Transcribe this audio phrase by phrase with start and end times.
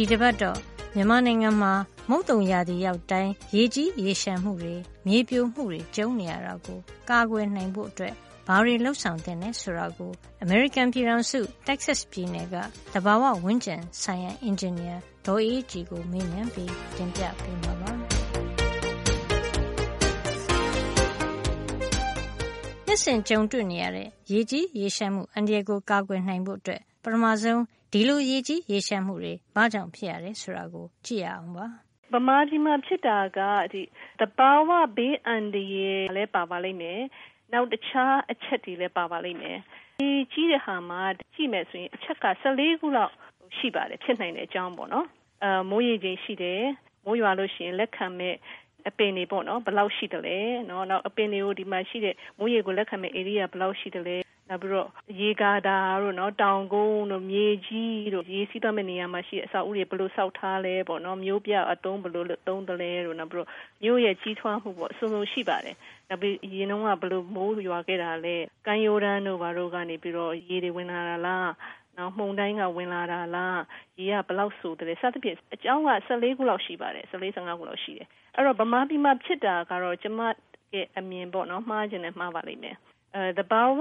[0.00, 0.58] ဒီတပတ်တော့
[0.94, 1.72] မြန်မာနိုင်ငံမှာ
[2.08, 4.74] မုတ်တုံရာသီရောက်တိုင်းရေကြီးရေရှမ်းမှုတွေ
[5.06, 6.78] မြေပြိုမှုတွေကျုံနေရတာကို
[7.10, 8.14] ကာကွယ်နိုင်ဖို့အတွက်
[8.46, 10.10] ဘာတွေလှုပ်ဆောင်တင်လဲဆိုတာကို
[10.44, 12.56] American ပြည်ထောင်စု Texas ပြည်နယ်က
[12.92, 14.96] တဘာဝဝန်းကျင်ဆိုင်ရာအင်ဂျင်နီယာ
[15.26, 17.90] ဒေါ်အေးကြီးကိုမေးမြန်းပြီးတင်ပြပေးမှာပါ။
[22.86, 27.62] နှစ်စဉ်ကြုံတွေ့နေရတဲ့ရေကြီးရေရှမ်းမှုအန္တရာယ်ကိုကာကွယ်နိုင်ဖို့အတွက်ပထမဆုံး
[27.92, 31.66] ဒီလိုရေကြီးရေလျှံမှုတွေဘာကြောင့်ဖြစ်ရတယ်ဆိုတာကို ကြည့်ရအောင်ပါ
[32.12, 33.40] ဗမာပြည်မှာဖြစ်တာက
[33.72, 33.82] ဒီ
[34.20, 37.00] တဘာဝဘေးအန္တရာယ်လည်းပါပါလိမ့်မယ်။
[37.52, 39.56] နောက်တခြားအချက်တွေလည်းပါပါလိမ့်မယ်။
[40.00, 41.02] ဒီကြီးတဲ့ဟာမှာ
[41.34, 43.12] ကြည့်မယ်ဆိုရင်အချက်က14ခုလောက်
[43.56, 45.06] ရှိပါတယ်ဖြစ်နိုင်တဲ့အကြောင်းပေါ့နော်။
[45.44, 46.62] အဲမိုးရေချိန်ရှိတယ်။
[47.04, 48.34] မိုးရွာလို့ရှိရင်လက်ခံမဲ့
[48.88, 50.38] အပင်တွေပေါ့နော်ဘယ်လောက်ရှိတယ်လဲ။
[50.70, 54.16] နော်နောက်အပင်တွေကိုဒီမှာရှိတဲ့မိုးရေကိုလက်ခံမဲ့ area ဘယ်လောက်ရှိတယ်လဲ
[54.48, 54.88] နောက်ပြီးတော့
[55.20, 63.48] ရေကာတာတို့နော်တောင်ကုန်းတို့မြေကြီးတို့ရေစီးသွားမယ့်နေရာမှာရှိတဲ့အဆောက်အဦတွေဘယ်လိုဆောက်ထားလဲပေါ့နော်မျိုးပြအသုံးဘယ်လိုသုံးတယ်လဲတို့နောက်ပြီးတော့
[63.82, 65.76] မျိုးရဲ့ကြီးထွားမှုပေါ့အစုံစုံရှိပါတယ်
[66.08, 71.50] နောက်ပြီးရေနှုံးကဘယ်လိုမိုးရွာခဲ့တာလဲကမ်းရိုးတန်းတို့ဘာတို့ကနေပြီးတော့ရေတွေဝင်လာတာလား
[71.98, 73.60] နော်မှုန်တိုင်းကဝင်လာတာလား
[73.98, 80.20] ရေကဘယ်လောက်ဆိုတယ်စသဖြင့်အကြောင်းက14ခုလောက်ရှိပါတယ်14 15ခုလောက်ရှိတယ်အဲ့တော့ဗမာပြည်မှာဖြစ်တာကတော့ကျမ
[80.74, 82.76] ရဲ့အမြင်ပေါ့နော်မှားခြင်းနဲ့မှားပါလိမ့်မယ်
[83.14, 83.80] အဲတဘာဝ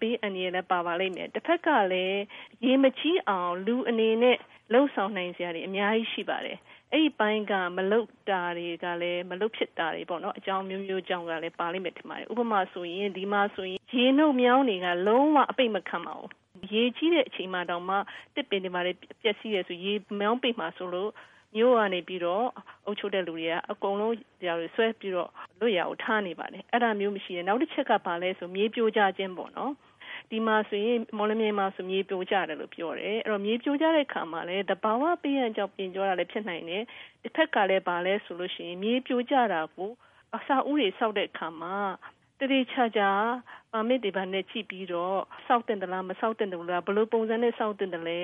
[0.00, 2.20] ဘေးအန္တရာယ်လည်းပါပါလိမ့်မယ်တစ်ဖက်ကလည်း
[2.64, 4.36] ရေမကြီးအောင်လူအနေနဲ့
[4.72, 6.58] လှုပ်ဆောင်နိုင်စရာတွေအများကြီးရှိပါတယ်
[6.92, 16.30] အဲ့ဒီပိုင်းကမလုတ်တာတွေကလည်းမလုတ်ဖြစ်တာတွေပေါ့နော်အကြောင်းမျိုးမျိုးကြောင့်ကလည်းပါလိမ့်မယ်ထင်ပါတယ်ဥပမာဆိုရင်ဒီမှာဆိုရင်ရေနှုတ်မြောင်းတွေကလုံးဝအပိတ်မခံပါဘူး
[16.72, 17.96] ရေကြီးတဲ့အချိန်မှတောင်မှ
[18.34, 21.10] တစ်ပင်တွေမှာလည်းပျက်စီးရဆိုရေမြောင်းပိတ်မှာဆိုလို့
[21.56, 22.46] မြို့ကနေပြီးတော့
[22.86, 29.72] အုပ်ချုပ်တဲ့လူတွေကအကုန်လုံးကြာတွေဆွဲပြီးတော့လွတ်ရအောင်ထားနေပါတယ်အဲ့ဒါမျိုးမရှိရင်နောက်တစ်ချက်ကဘာလဲဆိုမြေပြိုကျခြင်းပေါ့နော်
[30.30, 36.82] ဒီမှာဆိုရင်မော်လမြိုင်မှာဆိုမြေပြိုကျတယ်လို့ပြောတယ်အဲ့တော့မြေပြိုကျတဲ့ခါမှာလည်းတဘာဝပေးရန်ကြောင့်ပြင်ကျော်တာလည်းဖြစ်နိုင်တယ်
[37.22, 39.90] တစ်ဖက်ကလည်းဘာလဲဆိုလို့ရှိရင်မြေပြိုကျတာကို
[40.36, 41.76] အစာဥတွေစောက်တဲ့ခါမှာ
[42.40, 43.10] တတိချာချာ
[43.72, 48.20] ပါမစ်တွေပါနဲ့ကြည့်ပြီးတော့စောက်တင်သလားမစောက်တင်ဘူးလားဘယ်လိုပုံစံနဲ့စောက်တင်တယ်လဲ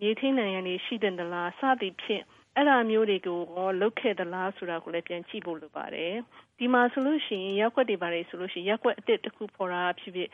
[0.00, 2.24] မြေထင်းနိုင်ရနေရှိတယ်သလားစသည်ဖြင့်
[2.56, 6.12] အဲ့ဒါမျိုးတွေကိုရောလုတ်ခဲ့သလားဆိုတာကိုလည်းပြန်ကြည့်ဖို့လိုပါတယ်
[6.58, 10.30] ဒီမှာဆိုလို့ရှိရင်ရက်ွက်တွေပါတယ်ဆိုလို့ရှိရင်ရက်ွက်အစ်စ်တစ်ခုပေါ်တာဖြစ်ဖြစ်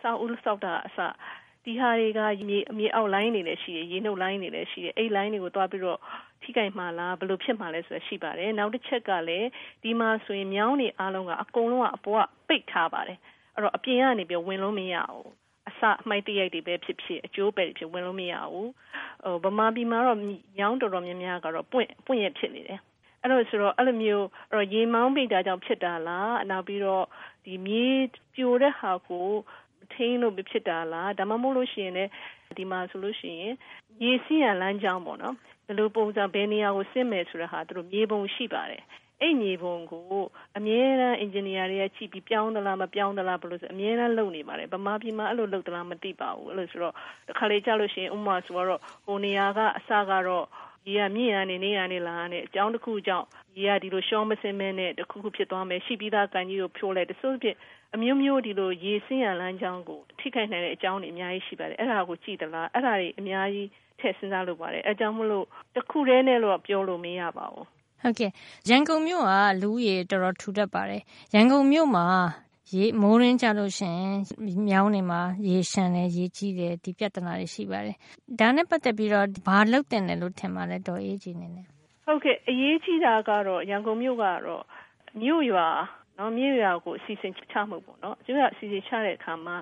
[0.00, 0.98] စောက်ဦးစောက်တာအစ
[1.64, 5.98] ဒီဟာတွေကမြေအမြေအောက်လိုင်းနေလည်းရှိတယ်ရေနှုတ်လိုင်းနေလည်းရှိတယ်အဲ့လိုင်းတွေကိုတွားပြီးတော့
[6.42, 9.48] ထိကြိုက်မှလားဘယ်လိုဖြစ်မှလဲဆိုတာရှိပါတယ်နောက်တစ်ချက်ကလည်း
[9.82, 13.18] ဒီမှာဆိုရင်မြောင်းနေအားလုံးကအကုန်လုံးကအပေါ်ကပိတ်ထားပါတယ်
[13.54, 15.41] အဲ့တော့အပြင်ကနေပြီးဝင်လို့မရဘူးအ
[15.82, 18.70] စအမိုက်တရိုက်တွေပဲဖြစ်ဖြစ်အကျိုးပဲဖြစ်ဝင်လို့မရဘူး
[19.42, 20.18] ဟိုဗမာပြည်မှာတော့
[20.58, 22.80] ညောင်းတော်တော်များများကတော့ပွင့်ပွင့်ရဖြစ်နေတယ်
[23.22, 27.04] အဲ့လိုဆိုတော့အဲ့လိုမျိုးအဲ့တော့ရေမောင်းပိတာကြောင့်ဖြစ်တာလားနောက်ပြီးတော့
[27.44, 27.86] ဒီမြေ
[28.34, 29.28] ပြိုတဲ့ဟာကို
[29.92, 32.10] ထိန်းလို့ဖြစ်တာလားဒါမှမဟုတ်လို့ရှိရင်လည်း
[32.58, 33.54] ဒီမှာဆိုလို့ရှိရင်
[34.02, 38.82] ရေစီးရလမ်းကြောင်းပေါ့နော်ဘယ်လိုပုံစံဘယ်နေရာကိုဆင်းမယ်ဆိုတာဟာသူတို့မြေပုံရှိပါတယ်
[39.22, 40.22] အဲ့မြေပုံကို
[40.58, 46.94] အမြဲတမ်း engineer တွေကကြည့်ပြီးပြောင်းသလားမပြောင်းသလားဘယ်လိုဆိုအမြဲတမ်းလုပ်နေပါတယ်ဗမာပြည်မှာအဲ့လိုလုပ်သလားမသိပါဘူးအဲ့လိုဆိုတော့
[47.28, 50.46] တစ်ခါလေကြာလို့ရှိရင်ဥမာဆိုတော့ဟိုနေရာကအစကတော့
[50.88, 53.26] ရေကမြင့်ရနေနေရနေလာနဲ့အကြောင်းတစ်ခုကြောင့်
[53.58, 57.56] ရေကဒီလိုရှောမစင်းမဲနဲ့တစ်ခုခုဖြစ်သွားမယ်ရှိပြီးသားကန်ကြီးကိုဖြိုးလိုက်တဆိုးဖြစ်
[57.94, 63.68] အမျိုးမျိုးဒီလိုရေဆင်းရလမ်းကြောင်းကိုထိခိုက်နိုင်တဲ့အကြောင်းတွေအများကြီးရှိပါတယ်အဲ့ဒါကိုကြည့်သလားအဲ့ဒါတွေအများကြီး
[64.00, 68.30] ထည့်စဉ်းစားလို့ပါတယ်အဲကြောင့်မလို့တစ်ခုတည်းနဲ့တော့ပြောလို့မရပါဘူး ဟုတ်ကဲ့
[68.68, 71.02] ရန်ကုန်မြို့ကလူဦးရေတော်တော်ထူထပ်ပါတယ်
[71.34, 72.06] ရန်ကုန်မြို့မှာ
[72.74, 74.16] ရေမိုးရင်းကြလို့ရှိရင်
[74.68, 77.96] မြောင်းနေမှာရေရှမ်းတယ်ရေကြီးတယ်ဒီပြဿနာတွေရှိပါတယ်
[78.40, 81.66] ဒါနဲ့ပတ်သက်ပြီးတော့ဘာလုပ်တင်တယ်လို့ထင်ပါလဲတော်အေးကြီးနေနဲ့
[82.06, 84.64] ဟုတ်ကဲ့အရေးကြီးတာကတော့ရန်ကုန်မြို့ကတော့
[85.22, 85.68] မြို့ရွာ
[86.18, 89.56] နော်မြို့ရွာကိုအစီအစဉ်ချမှုပေါ့နော်မြို့ရွာအစီအစဉ်ချတဲ့အခါမှာ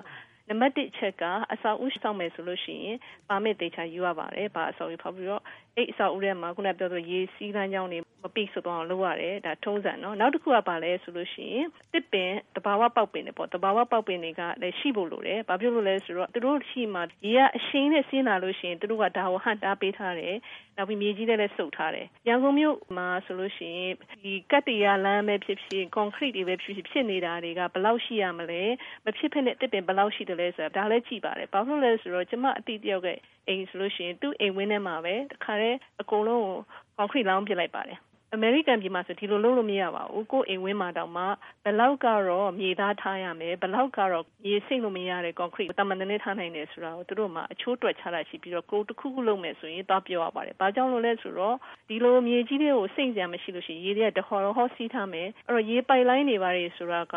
[0.47, 1.23] နံပါတ်1ချက်က
[1.53, 2.97] အဆောက်အဦစောင့်မယ်ဆိုလို့ရှိရင်
[3.29, 5.43] ပါမစ်တေချာယူရပါတယ်။ဘာအဆောက်အဦဖောက်ပြီးတော့
[5.75, 20.35] အဲ့အဆောက်အဦထဲမှာခုနပြောသလိုရေစီးလမ်းကြောင်းတွေ မပိတ်ဆိုတော့လုပ်ရတယ်ဒါထုံးစံနော်နောက်တစ်ခုကပါလဲဆိုလို့ရှိရင်တစ်ပင်တဘာဝပေါက်ပင်တွေပေါ့တဘာဝပေါက်ပင်တွေကလည်းရှိဖို့လိုတယ်။ဘာဖြစ်လို့လဲဆိုတော့သူတို့ရှိမှရေကအရှိန်နဲ့ဆင်းလာလို့ရှိရင်သူတို့ကဒါကိုဟန်တာပေးထားတယ်။
[20.77, 28.63] နောက်ပြီးမြေကြီးတွေလည်းစုပ်ထားတယ်။ရန်ကုန်မြို့မှာဆိုလို့ရှိရင်ဒီကတ်တရားလမ်းပဲဖြစ်ဖြစ်ကွန်ကရစ်တွေပဲဖြစ်ဖြစ်ဖြစ်နေတာတွေကဘယ်လောက်ရှိရမလဲ
[29.05, 33.07] မဖြစ်ဖြစ်နဲ့တစ်ပင်ဘယ်လောက်ရှိတယ်လဲဆိုတာဒါလည်းကြည့်ပါတယ်။ဘာလို့လဲဆိုတော့ကျမအတိတယောက်က
[33.47, 36.57] အိမ်ဆိုလို့ရှိရင်သူ့အိမ်ဝင်းထဲမှာပဲတခါတည်းအကုန်လုံးကို
[36.97, 37.99] ကွန်ကရစ်လောင်းပစ်လိုက်ပါတယ်
[38.35, 41.23] အမေရိကန်ပြည်မှာဆိုဒီလိုလုပ်လို့မရပါဘူးကိုအိမ်ဝင်းမှာတောင်မှ
[41.63, 51.55] ဘယ်လောက်ကတော့မြေသားထားရမယ်ဘယ်လောက်ကတော့ရေစိမ့်လို့မရတဲ့ concrete တမန်တနေထားနိုင်တယ်ဆိုတာကိုသူတို့မှအချိုးတွက်ချတာရှိပြီးတော့ကိုတခုခုလုပ်မယ်ဆိုရင်တော့ပြောရပါတယ်။ဘာကြောင့်လို့လဲဆိုတော့
[51.89, 57.15] ဒီလိုမြေကြီးတွေကိုစိမ့်စရာမရှိလို့ရှိရင်ရေတွေကတဟော်ဟောစီးထားမယ်အဲ့တော့ရေပိုက်လိုင်းတွေပါတွေဆိုတာက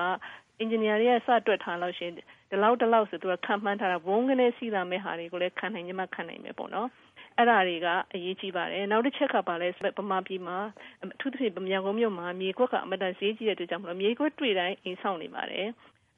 [0.59, 2.15] အင်ဂျင်နီယာတွေကစတွက်ထားလို့ရှိရင်
[2.51, 6.89] ဒီလောက်ဒီလောက်ဆိုသူကခံမှန်းထားတာဘုံကနေစီးလာမဲ့ဟာတွေကိုလည်းခံနိုင်ကြမှခံနိုင်မယ်ပေါ့နော်
[7.37, 10.59] အဲ့ဒါတွေကအရေးကြီးပါတယ်နောက်တစ်ချက်ကပါလဲဗမာပြည်မှာ
[11.03, 15.67] အထူးသဖြင့်ဗမာကုန်းမြို့မှာမြေကွက်ကအမတန်ဈေးကြီးတဲ့အတွက်ကြောင့်မလို့မြေကွက်တွေ့တိုင်းအိမ်ဆောင်နေပါတယ်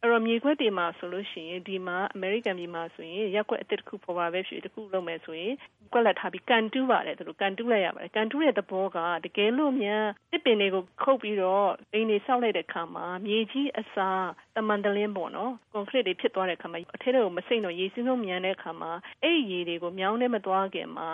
[0.01, 5.55] အဲ့တော့မြေခွက်တွေမှာဆိုလို့ရှိရင်ဒီမှာအမေရိကန်ပြည်မှာဆိုရင်ရက်ွက်အစ်စ်တစ်ခုပေါ်ပါပဲဖြစ်တစ်ခုလုပ်မယ်ဆိုရင်
[5.93, 10.03] ကွက်လက်ထားပြီးကန်တူးပါတယ်သူတို့ကန်တူးလိုက်ရပါတယ်ကန်တူးတဲ့သဘောကတကယ်လို့မြန်
[10.33, 14.27] တစ်ပင်တွေကိုခုတ်ပြီးတော့အိမ်တွေဆောက်လိုက်တဲ့အခါမှာမြေကြီးအစား
[14.57, 21.11] တမန်တလင်းပေါ့နော်ကွန်ကရစ်တွေဖြစ်သွားတဲ့အခါမှာအထက်တွေကိုမစိမ့်တော့ရေစင်းဆုံးမြန်တဲ့အခါမှာအဲ့ဒီရေတွေကိုမြောင်းနဲ့မသွားခင်မှာ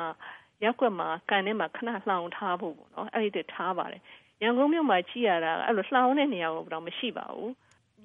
[0.63, 4.03] ရက်ွက်မှာကန်ထဲမှာခဏလှောင်ထားဖို့ပေါ့နော်အဲ့ဒီတထားပါတယ်
[4.43, 7.51] ရန်ကုန်မြို့မှာကြည့်ရတာအဲ့လိုလှောင်တဲ့နေရာကတော့မရှိပါဘူး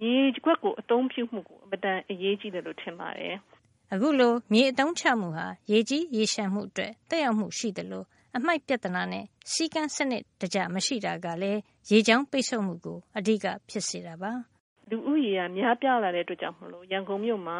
[0.01, 0.15] မြေ
[0.45, 3.35] ကွက်ကိုအသုံးပြုမှုကိုအမတန်အရေးကြီးတယ်လို့ထင်ပါတယ်။
[3.93, 8.05] အခုလိုမြေအသုံးချမှုဟာရေကြီးရေရှမ်းမှုအတွက်တက်ရောက်မှုရှိတယ်လို့
[8.35, 11.59] အမိုက်ပြဿနာနဲ့စီကန်းစနစ်တကြမရှိတာကလည်း
[11.91, 14.33] ရေချောင်းပိတ်ဆို့မှုကိုအဓိကဖြစ်စေတာပါ။
[14.91, 17.59] လူဦးရေကများပြားလာတဲ့အတွက်ကြောင့်မလို့ရန်ကုန်မြို့မှာ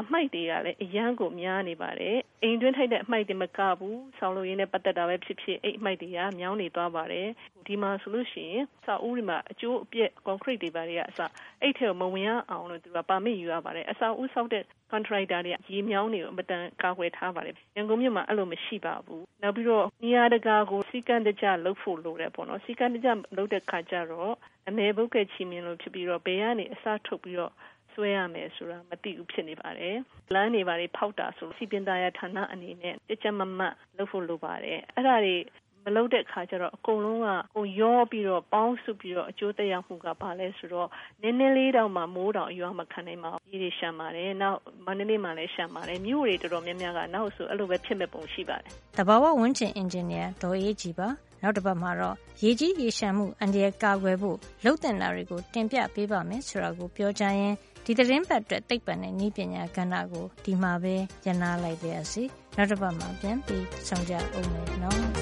[0.00, 7.28] အမိုက်တွေကလည်းအရန်ကိုများနေပါတယ်အိမ်တွင်းထိုက်တဲ့အမိုက်တွေမကဘူးဆောင်းလို့ရင်းနဲ့ပတ်သက်တာပဲဖြစ်ဖြစ်အိမ်အမိုက်တွေကမြောင်းနေသွားပါတယ်
[7.66, 11.20] ဒီမှာဆိုလို့ရှိရင်စာအုပ်တွေမှာအကျိုးအပြည့်ကွန်ကရစ်တွေပါတွေကအစ
[11.60, 24.34] အဲ့ထဲကိုမဝင်ရအောင်လို့သူကပါမစ်ယူရပါတယ်အစာဦးဆောက်တဲ့ contractor တွေကရေမြောင်းတွေကိုအမတန်ကာကွယ်ထားပါတယ်ရန်ကုန်မြို့မှာအဲ့လိုမရှိပါဘူးနောက်ပြီးတော့နေရာတကာကိုစီကံတကြလှုပ်ဖို့လိုတယ်ပေါ့နော်စီကံတကြလှုပ်တဲ့ခါကျတော့
[24.68, 27.52] အမေဘုတ်ကချီမြင်လို့ဖြစ်ပြီးတော့ဘေးကနေအစားထုတ်ပြီးတော့
[27.92, 29.96] ဆွဲရမယ်ဆိုတာမသိဘူးဖြစ်နေပါတယ်။
[30.34, 35.36] လမ်းတွေပါတွေဖောက်တာဆိုစီပင်သားရဌာနအနေနဲ့ကြကြမမတ်လုပ်ဖို့လိုပါတယ်။အဲ့ဒါတွေ
[35.84, 40.88] မလုပ်တဲ့ခါကျတော့အကုန်လုံးကကိုရောပြီးတော့ပေါင်းစုပြီးတော့အကျိုးသက်ရောက်မှုကဘာလဲဆိုတော့
[41.22, 51.08] နည်းနည်းလေးတောင်မှမိုးတောင်အရွာမခံနိုင်ပါဘူး။ဒီတွေရှမ်းပါတယ်။နောက်မန္တလေးမှာလည်းရှမ်းပါတယ်။မြို့တွေတော်တော်များများကနောက်ဆိုအဲ့လိုပဲဖြစ်မဲ့ပုံရှိပါတယ်။တဘာဝဝင်းကျင်အင်ဂျင်နီယာဒေါ်အေးကြည်ပါ။
[51.42, 57.54] နောက်တစ်ပတ်မှာတော့ရေကြီးရေရှမ်းမှုအန္တရာယ်ကာကွယ်ဖို့လှုပ်တင်တာတွေကိုတင်ပြပေးပါမယ်ဆိုတာကိုပြောကြရင်
[57.84, 60.94] ဒီသတင်းပတ်အတွက်သိပ္ပံနဲ့နည်းပညာကဏ္ဍကိုဒီမှာပဲ
[61.26, 62.22] ရနာလိုက်ပါရစေ
[62.56, 65.21] နောက်တစ်ပတ်မှာပြန်ပြီးဆောင်ကြအောင်မယ်နော်